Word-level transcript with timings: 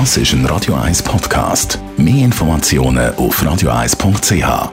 Das 0.00 0.16
ist 0.16 0.32
ein 0.32 0.44
Radio 0.46 0.74
1 0.74 1.04
Podcast. 1.04 1.78
Mehr 1.96 2.24
Informationen 2.24 3.14
auf 3.14 3.40
radio1.ch. 3.40 4.72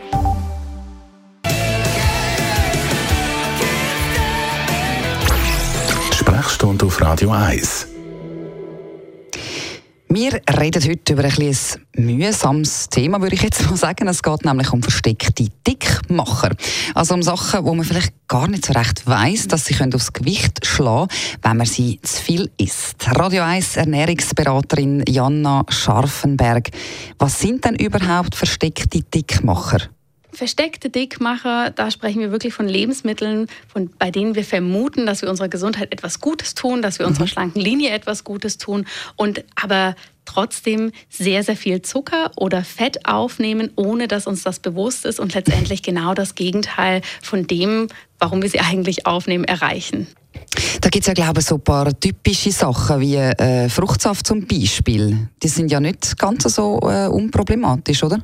Sprechstunde 6.11 6.85
auf 6.87 6.99
Radio 6.99 7.29
1. 7.29 7.91
Wir 10.14 10.41
reden 10.59 10.84
heute 10.84 11.14
über 11.14 11.23
ein, 11.23 11.32
ein 11.38 12.05
mühsames 12.18 12.89
Thema, 12.89 13.21
würde 13.21 13.36
ich 13.36 13.43
jetzt 13.43 13.66
mal 13.70 13.78
sagen. 13.78 14.10
Es 14.10 14.21
geht 14.21 14.43
nämlich 14.43 14.73
um 14.73 14.84
versteckte 14.84 15.48
Dickmacher. 15.66 16.50
Also 16.93 17.14
um 17.14 17.23
Sachen, 17.23 17.64
wo 17.64 17.73
man 17.73 17.86
vielleicht 17.86 18.11
gar 18.28 18.50
nicht 18.50 18.66
so 18.66 18.74
recht 18.74 19.07
weiss, 19.07 19.47
dass 19.47 19.64
sie 19.64 19.75
aufs 19.93 20.11
Gewicht 20.11 20.66
schlagen 20.66 21.07
können, 21.07 21.39
wenn 21.43 21.57
man 21.57 21.66
sie 21.66 22.02
zu 22.02 22.21
viel 22.21 22.52
isst. 22.57 23.07
Radio 23.07 23.43
1 23.43 23.78
Ernährungsberaterin 23.78 25.05
Janna 25.07 25.64
Scharfenberg. 25.70 26.71
Was 27.18 27.39
sind 27.39 27.64
denn 27.64 27.75
überhaupt 27.75 28.36
versteckte 28.36 29.04
Dickmacher? 29.04 29.80
Versteckte 30.33 30.89
Dickmacher, 30.89 31.71
da 31.71 31.91
sprechen 31.91 32.21
wir 32.21 32.31
wirklich 32.31 32.53
von 32.53 32.67
Lebensmitteln, 32.67 33.48
von, 33.67 33.90
bei 33.99 34.12
denen 34.12 34.35
wir 34.35 34.45
vermuten, 34.45 35.05
dass 35.05 35.21
wir 35.21 35.30
unserer 35.30 35.49
Gesundheit 35.49 35.91
etwas 35.91 36.20
Gutes 36.20 36.55
tun, 36.55 36.81
dass 36.81 36.99
wir 36.99 37.07
unserer 37.07 37.26
mhm. 37.26 37.30
schlanken 37.30 37.62
Linie 37.62 37.91
etwas 37.91 38.23
Gutes 38.23 38.57
tun 38.57 38.85
und 39.16 39.44
aber 39.55 39.95
trotzdem 40.26 40.91
sehr, 41.09 41.44
sehr 41.44 41.57
viel 41.57 41.81
Zucker 41.81 42.31
oder 42.38 42.63
Fett 42.63 43.05
aufnehmen, 43.05 43.71
ohne 43.76 44.07
dass 44.07 44.27
uns 44.27 44.44
das 44.44 44.59
bewusst 44.59 45.05
ist 45.05 45.20
und 45.20 45.34
letztendlich 45.34 45.84
genau 45.84 46.13
das 46.13 46.35
Gegenteil 46.35 47.02
von 47.21 47.48
dem, 47.48 47.88
warum 48.20 48.41
wir 48.41 48.49
sie 48.49 48.59
eigentlich 48.59 49.05
aufnehmen, 49.05 49.43
erreichen. 49.43 50.07
Da 50.79 50.90
gibt 50.90 51.04
es 51.04 51.07
ja, 51.07 51.13
glaube 51.13 51.41
ich, 51.41 51.45
so 51.45 51.55
ein 51.55 51.62
paar 51.62 51.99
typische 51.99 52.52
Sachen 52.52 53.02
wie 53.02 53.16
äh, 53.16 53.68
Fruchtsaft 53.70 54.26
zum 54.26 54.48
Beispiel. 54.48 55.29
Die 55.43 55.48
sind 55.48 55.71
ja 55.71 55.79
nicht 55.79 56.18
ganz 56.18 56.43
so 56.43 56.79
äh, 56.84 57.07
unproblematisch, 57.07 58.04
oder? 58.04 58.23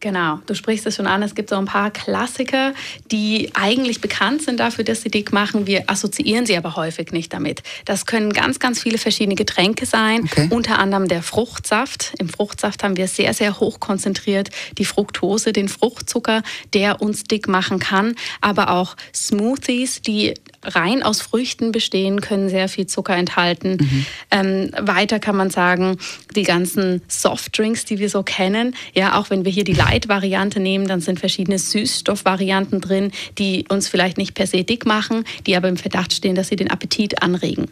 Genau, 0.00 0.38
du 0.46 0.54
sprichst 0.54 0.86
es 0.86 0.96
schon 0.96 1.06
an. 1.06 1.22
Es 1.22 1.34
gibt 1.34 1.50
so 1.50 1.56
ein 1.56 1.66
paar 1.66 1.90
Klassiker, 1.90 2.72
die 3.10 3.50
eigentlich 3.52 4.00
bekannt 4.00 4.40
sind 4.40 4.58
dafür, 4.58 4.82
dass 4.82 5.02
sie 5.02 5.10
dick 5.10 5.30
machen. 5.30 5.66
Wir 5.66 5.84
assoziieren 5.90 6.46
sie 6.46 6.56
aber 6.56 6.74
häufig 6.74 7.12
nicht 7.12 7.34
damit. 7.34 7.62
Das 7.84 8.06
können 8.06 8.32
ganz, 8.32 8.58
ganz 8.58 8.80
viele 8.80 8.96
verschiedene 8.96 9.34
Getränke 9.34 9.84
sein, 9.84 10.22
okay. 10.24 10.48
unter 10.48 10.78
anderem 10.78 11.06
der 11.06 11.22
Fruchtsaft. 11.22 12.14
Im 12.18 12.30
Fruchtsaft 12.30 12.82
haben 12.82 12.96
wir 12.96 13.08
sehr, 13.08 13.34
sehr 13.34 13.60
hoch 13.60 13.78
konzentriert 13.78 14.48
die 14.78 14.86
Fructose, 14.86 15.52
den 15.52 15.68
Fruchtzucker, 15.68 16.42
der 16.72 17.02
uns 17.02 17.24
dick 17.24 17.46
machen 17.46 17.78
kann. 17.78 18.14
Aber 18.40 18.70
auch 18.70 18.96
Smoothies, 19.14 20.00
die 20.00 20.34
rein 20.62 21.02
aus 21.02 21.20
Früchten 21.20 21.72
bestehen, 21.72 22.20
können 22.20 22.48
sehr 22.48 22.68
viel 22.68 22.86
Zucker 22.86 23.16
enthalten. 23.16 23.78
Mhm. 23.80 24.06
Ähm, 24.30 24.70
weiter 24.78 25.18
kann 25.18 25.36
man 25.36 25.50
sagen, 25.50 25.98
die 26.36 26.42
ganzen 26.42 27.02
Softdrinks, 27.08 27.84
die 27.84 27.98
wir 27.98 28.10
so 28.10 28.22
kennen, 28.22 28.74
ja, 28.94 29.18
auch 29.18 29.30
wenn 29.30 29.44
wir 29.44 29.52
hier 29.52 29.64
die 29.64 29.72
Light-Variante 29.72 30.60
nehmen, 30.60 30.86
dann 30.86 31.00
sind 31.00 31.20
verschiedene 31.20 31.58
Süßstoffvarianten 31.58 32.80
drin, 32.80 33.12
die 33.38 33.64
uns 33.68 33.88
vielleicht 33.88 34.18
nicht 34.18 34.34
per 34.34 34.46
se 34.46 34.64
dick 34.64 34.86
machen, 34.86 35.24
die 35.46 35.56
aber 35.56 35.68
im 35.68 35.76
Verdacht 35.76 36.12
stehen, 36.12 36.34
dass 36.34 36.48
sie 36.48 36.56
den 36.56 36.70
Appetit 36.70 37.22
anregen. 37.22 37.68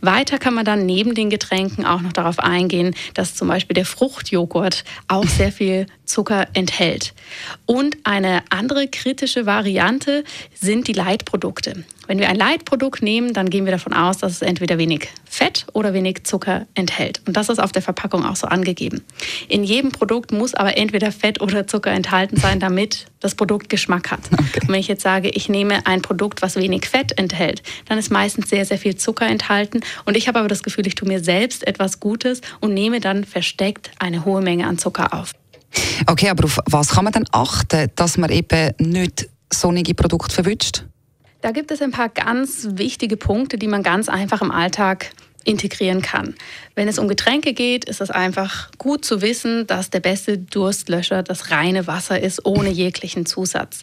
Weiter 0.00 0.38
kann 0.38 0.54
man 0.54 0.64
dann 0.64 0.86
neben 0.86 1.14
den 1.14 1.30
Getränken 1.30 1.84
auch 1.84 2.00
noch 2.00 2.12
darauf 2.12 2.38
eingehen, 2.38 2.94
dass 3.14 3.34
zum 3.34 3.48
Beispiel 3.48 3.74
der 3.74 3.84
Fruchtjoghurt 3.84 4.84
auch 5.08 5.26
sehr 5.26 5.52
viel 5.52 5.86
Zucker 6.04 6.48
enthält. 6.54 7.14
Und 7.66 7.98
eine 8.04 8.42
andere 8.50 8.88
kritische 8.88 9.46
Variante 9.46 10.24
sind 10.54 10.88
die 10.88 10.92
Leitprodukte. 10.92 11.84
Wenn 12.06 12.18
wir 12.20 12.28
ein 12.28 12.36
Leitprodukt 12.36 13.02
nehmen, 13.02 13.32
dann 13.32 13.50
gehen 13.50 13.64
wir 13.64 13.72
davon 13.72 13.92
aus, 13.92 14.18
dass 14.18 14.32
es 14.32 14.42
entweder 14.42 14.78
wenig 14.78 15.08
Fett 15.24 15.66
oder 15.72 15.92
wenig 15.92 16.24
Zucker 16.24 16.66
enthält. 16.74 17.20
Und 17.26 17.36
das 17.36 17.48
ist 17.48 17.58
auf 17.58 17.72
der 17.72 17.82
Verpackung 17.82 18.24
auch 18.24 18.36
so 18.36 18.46
angegeben. 18.46 19.02
In 19.48 19.64
jedem 19.64 19.90
Produkt 19.90 20.32
muss 20.32 20.54
aber 20.54 20.76
entweder 20.76 21.12
Fett 21.12 21.40
oder 21.40 21.66
Zucker 21.66 21.90
enthalten 21.90 22.36
sein, 22.36 22.60
damit 22.60 23.06
das 23.20 23.34
Produkt 23.34 23.68
Geschmack 23.68 24.10
hat. 24.10 24.20
Okay. 24.50 24.60
Und 24.62 24.68
wenn 24.70 24.80
ich 24.80 24.88
jetzt 24.88 25.02
sage, 25.02 25.28
ich 25.28 25.48
nehme 25.48 25.86
ein 25.86 26.02
Produkt, 26.02 26.42
was 26.42 26.56
wenig 26.56 26.86
Fett 26.86 27.16
enthält, 27.16 27.62
dann 27.86 27.98
ist 27.98 28.10
meistens 28.10 28.48
sehr, 28.48 28.64
sehr 28.64 28.78
viel 28.78 28.96
Zucker 28.96 29.26
enthalten. 29.26 29.80
Und 30.06 30.16
ich 30.16 30.26
habe 30.26 30.40
aber 30.40 30.48
das 30.48 30.64
Gefühl, 30.64 30.86
ich 30.88 30.96
tue 30.96 31.06
mir 31.06 31.22
selbst 31.22 31.66
etwas 31.66 32.00
Gutes 32.00 32.40
und 32.60 32.74
nehme 32.74 32.98
dann 32.98 33.24
versteckt 33.24 33.90
eine 34.00 34.24
hohe 34.24 34.40
Menge 34.40 34.66
an 34.66 34.78
Zucker 34.78 35.14
auf. 35.14 35.32
Okay, 36.06 36.30
aber 36.30 36.44
auf 36.44 36.58
was 36.66 36.88
kann 36.88 37.04
man 37.04 37.12
denn 37.12 37.26
achten, 37.30 37.90
dass 37.94 38.16
man 38.16 38.30
eben 38.30 38.72
nicht 38.78 39.28
sonnige 39.52 39.94
Produkte 39.94 40.34
verwünscht? 40.34 40.84
Da 41.42 41.52
gibt 41.52 41.70
es 41.70 41.80
ein 41.80 41.90
paar 41.90 42.10
ganz 42.10 42.68
wichtige 42.72 43.16
Punkte, 43.16 43.56
die 43.56 43.68
man 43.68 43.82
ganz 43.82 44.08
einfach 44.08 44.42
im 44.42 44.50
Alltag 44.50 45.10
integrieren 45.44 46.02
kann. 46.02 46.34
Wenn 46.74 46.86
es 46.86 46.98
um 46.98 47.08
Getränke 47.08 47.54
geht, 47.54 47.86
ist 47.86 48.00
es 48.00 48.10
einfach 48.10 48.70
gut 48.78 49.04
zu 49.04 49.22
wissen, 49.22 49.66
dass 49.66 49.90
der 49.90 50.00
beste 50.00 50.38
Durstlöscher 50.38 51.22
das 51.22 51.50
reine 51.50 51.86
Wasser 51.86 52.20
ist, 52.20 52.44
ohne 52.44 52.68
jeglichen 52.68 53.24
Zusatz. 53.26 53.82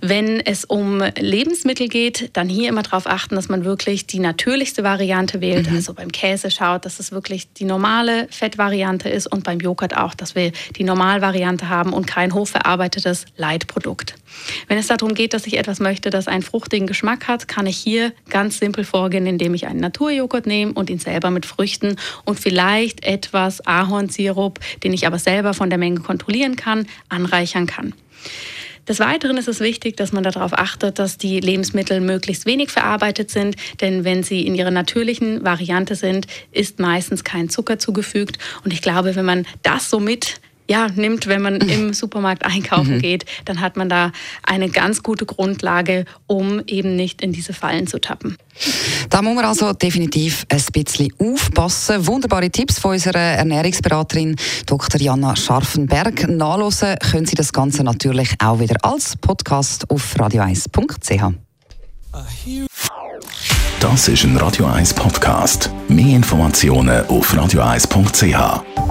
Wenn 0.00 0.40
es 0.40 0.64
um 0.64 1.02
Lebensmittel 1.18 1.88
geht, 1.88 2.30
dann 2.34 2.48
hier 2.48 2.68
immer 2.68 2.82
darauf 2.82 3.06
achten, 3.06 3.34
dass 3.34 3.48
man 3.48 3.64
wirklich 3.64 4.06
die 4.06 4.20
natürlichste 4.20 4.84
Variante 4.84 5.40
wählt. 5.40 5.70
Mhm. 5.70 5.76
Also 5.76 5.94
beim 5.94 6.12
Käse 6.12 6.50
schaut, 6.50 6.84
dass 6.84 7.00
es 7.00 7.12
wirklich 7.12 7.52
die 7.54 7.64
normale 7.64 8.28
Fettvariante 8.30 9.08
ist 9.08 9.26
und 9.26 9.42
beim 9.42 9.58
Joghurt 9.58 9.96
auch, 9.96 10.14
dass 10.14 10.34
wir 10.34 10.52
die 10.76 10.84
Normalvariante 10.84 11.68
haben 11.70 11.94
und 11.94 12.06
kein 12.06 12.34
hochverarbeitetes 12.34 13.24
Leitprodukt. 13.36 14.14
Wenn 14.68 14.78
es 14.78 14.86
darum 14.88 15.14
geht, 15.14 15.34
dass 15.34 15.46
ich 15.46 15.58
etwas 15.58 15.80
möchte, 15.80 16.10
das 16.10 16.28
einen 16.28 16.42
fruchtigen 16.42 16.86
Geschmack 16.86 17.28
hat, 17.28 17.48
kann 17.48 17.66
ich 17.66 17.76
hier 17.76 18.12
ganz 18.28 18.58
simpel 18.58 18.84
vorgehen, 18.84 19.26
indem 19.26 19.54
ich 19.54 19.66
einen 19.66 19.80
Naturjoghurt 19.80 20.46
nehme 20.46 20.72
und 20.72 20.90
ihn 20.90 20.98
selber 20.98 21.30
mit 21.30 21.46
Früchten 21.46 21.96
und 22.24 22.38
vielleicht 22.38 23.04
etwas 23.04 23.66
Ahornsirup, 23.66 24.58
den 24.82 24.92
ich 24.92 25.06
aber 25.06 25.18
selber 25.18 25.54
von 25.54 25.70
der 25.70 25.78
Menge 25.78 26.00
kontrollieren 26.00 26.56
kann, 26.56 26.86
anreichern 27.08 27.66
kann. 27.66 27.94
Des 28.88 28.98
Weiteren 28.98 29.36
ist 29.36 29.46
es 29.46 29.60
wichtig, 29.60 29.96
dass 29.96 30.10
man 30.10 30.24
darauf 30.24 30.52
achtet, 30.52 30.98
dass 30.98 31.16
die 31.16 31.38
Lebensmittel 31.38 32.00
möglichst 32.00 32.44
wenig 32.44 32.70
verarbeitet 32.70 33.30
sind, 33.30 33.54
denn 33.80 34.04
wenn 34.04 34.24
sie 34.24 34.44
in 34.44 34.56
ihrer 34.56 34.72
natürlichen 34.72 35.44
Variante 35.44 35.94
sind, 35.94 36.26
ist 36.50 36.80
meistens 36.80 37.22
kein 37.22 37.48
Zucker 37.48 37.78
zugefügt. 37.78 38.38
Und 38.64 38.72
ich 38.72 38.82
glaube, 38.82 39.14
wenn 39.14 39.24
man 39.24 39.46
das 39.62 39.90
so 39.90 40.00
mit 40.00 40.40
ja, 40.70 40.86
nimmt, 40.94 41.26
wenn 41.26 41.42
man 41.42 41.56
im 41.56 41.92
Supermarkt 41.92 42.46
einkaufen 42.46 42.94
mhm. 42.94 43.00
geht, 43.00 43.24
dann 43.44 43.60
hat 43.60 43.76
man 43.76 43.88
da 43.88 44.12
eine 44.44 44.68
ganz 44.68 45.02
gute 45.02 45.26
Grundlage, 45.26 46.04
um 46.28 46.62
eben 46.68 46.94
nicht 46.94 47.22
in 47.22 47.32
diese 47.32 47.52
Fallen 47.52 47.88
zu 47.88 48.00
tappen. 48.00 48.36
Da 49.08 49.20
muss 49.20 49.34
man 49.34 49.44
also 49.44 49.72
definitiv 49.72 50.46
ein 50.48 50.62
bisschen 50.72 51.12
aufpassen. 51.18 52.06
Wunderbare 52.06 52.50
Tipps 52.50 52.78
von 52.78 52.92
unserer 52.92 53.18
Ernährungsberaterin 53.18 54.36
Dr. 54.66 55.00
Jana 55.00 55.34
Scharfenberg. 55.34 56.28
Nachlesen 56.28 56.94
können 57.10 57.26
Sie 57.26 57.34
das 57.34 57.52
Ganze 57.52 57.82
natürlich 57.82 58.34
auch 58.38 58.60
wieder 58.60 58.76
als 58.82 59.16
Podcast 59.16 59.90
auf 59.90 60.14
radio1.ch. 60.16 61.34
Das 63.80 64.08
ist 64.08 64.24
ein 64.24 64.36
Radio 64.36 64.66
1 64.66 64.94
Podcast. 64.94 65.70
Mehr 65.88 66.14
Informationen 66.16 67.04
auf 67.06 67.34
radio1.ch. 67.34 68.89